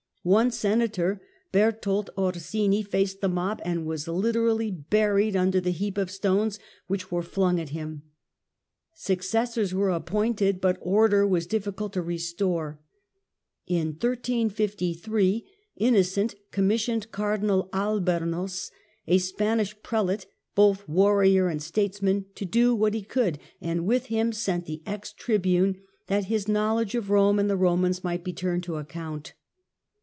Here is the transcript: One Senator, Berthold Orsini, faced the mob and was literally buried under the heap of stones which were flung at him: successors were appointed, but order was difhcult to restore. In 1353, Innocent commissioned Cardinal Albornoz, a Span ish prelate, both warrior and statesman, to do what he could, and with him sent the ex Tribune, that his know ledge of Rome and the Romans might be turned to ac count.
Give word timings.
One 0.23 0.51
Senator, 0.51 1.19
Berthold 1.51 2.11
Orsini, 2.15 2.83
faced 2.83 3.21
the 3.21 3.27
mob 3.27 3.59
and 3.65 3.87
was 3.87 4.07
literally 4.07 4.69
buried 4.69 5.35
under 5.35 5.59
the 5.59 5.71
heap 5.71 5.97
of 5.97 6.11
stones 6.11 6.59
which 6.85 7.11
were 7.11 7.23
flung 7.23 7.59
at 7.59 7.69
him: 7.69 8.03
successors 8.93 9.73
were 9.73 9.89
appointed, 9.89 10.61
but 10.61 10.77
order 10.79 11.25
was 11.25 11.47
difhcult 11.47 11.93
to 11.93 12.03
restore. 12.03 12.79
In 13.65 13.93
1353, 13.99 15.43
Innocent 15.77 16.35
commissioned 16.51 17.09
Cardinal 17.11 17.67
Albornoz, 17.73 18.69
a 19.07 19.17
Span 19.17 19.59
ish 19.59 19.81
prelate, 19.81 20.27
both 20.53 20.87
warrior 20.87 21.47
and 21.47 21.63
statesman, 21.63 22.25
to 22.35 22.45
do 22.45 22.75
what 22.75 22.93
he 22.93 23.01
could, 23.01 23.39
and 23.59 23.87
with 23.87 24.05
him 24.05 24.31
sent 24.33 24.67
the 24.67 24.83
ex 24.85 25.13
Tribune, 25.13 25.81
that 26.05 26.25
his 26.25 26.47
know 26.47 26.75
ledge 26.75 26.93
of 26.93 27.09
Rome 27.09 27.39
and 27.39 27.49
the 27.49 27.57
Romans 27.57 28.03
might 28.03 28.23
be 28.23 28.33
turned 28.33 28.61
to 28.65 28.77
ac 28.77 28.85
count. 28.87 29.33